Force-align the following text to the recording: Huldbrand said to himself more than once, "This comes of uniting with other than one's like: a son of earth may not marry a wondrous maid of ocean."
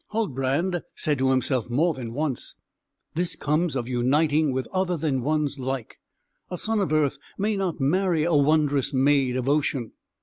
Huldbrand 0.13 0.81
said 0.95 1.19
to 1.19 1.29
himself 1.29 1.69
more 1.69 1.93
than 1.93 2.15
once, 2.15 2.55
"This 3.13 3.35
comes 3.35 3.75
of 3.75 3.87
uniting 3.87 4.51
with 4.51 4.67
other 4.73 4.97
than 4.97 5.21
one's 5.21 5.59
like: 5.59 5.99
a 6.49 6.57
son 6.57 6.79
of 6.79 6.91
earth 6.91 7.19
may 7.37 7.55
not 7.55 7.79
marry 7.79 8.23
a 8.23 8.33
wondrous 8.33 8.95
maid 8.95 9.37
of 9.37 9.47
ocean." 9.47 9.91